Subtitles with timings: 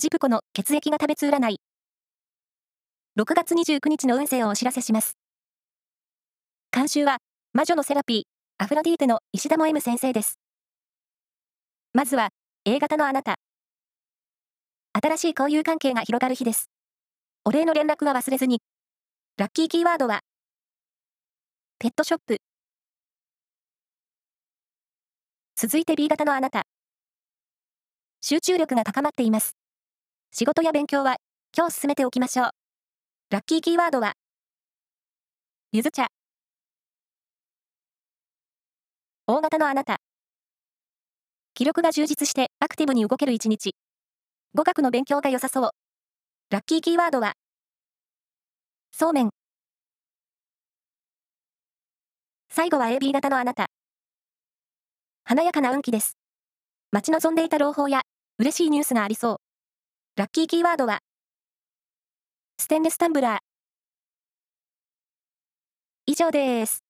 [0.00, 1.60] ジプコの血液が食べつ占い。
[3.18, 5.18] 6月29日の運勢をお知らせします。
[6.72, 7.18] 監修は、
[7.52, 8.22] 魔女のセラピー、
[8.56, 10.38] アフロディーテの石田も M 先生です。
[11.92, 12.30] まずは、
[12.64, 13.34] A 型のあなた。
[14.94, 16.70] 新しい交友関係が広がる日です。
[17.44, 18.62] お礼の連絡は忘れずに。
[19.36, 20.20] ラッキーキーワードは、
[21.78, 22.38] ペットショップ。
[25.56, 26.62] 続いて B 型のあなた。
[28.22, 29.59] 集中力が高まっています。
[30.32, 31.16] 仕事や勉強は
[31.56, 32.50] 今日進めておきましょう。
[33.30, 34.12] ラッキーキーワードは、
[35.72, 36.06] ゆず茶。
[39.26, 39.98] 大型のあなた。
[41.54, 43.74] 気力が充実してアクティブに動ける一日。
[44.54, 45.70] 語学の勉強が良さそう。
[46.50, 47.32] ラッキーキーワードは、
[48.92, 49.30] そうめん。
[52.50, 53.66] 最後は AB 型のあなた。
[55.24, 56.16] 華やかな運気です。
[56.92, 58.02] 待ち望んでいた朗報や
[58.38, 59.49] 嬉しいニュースがありそう。
[60.20, 61.00] ラッキーキーワードは、
[62.58, 63.38] ステンレスタンブラー。
[66.04, 66.89] 以上です。